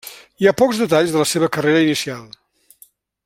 Hi 0.43 0.47
ha 0.47 0.53
pocs 0.61 0.79
detalls 0.83 1.13
de 1.15 1.21
la 1.23 1.27
seva 1.33 1.51
carrera 1.57 1.85
inicial. 1.89 2.25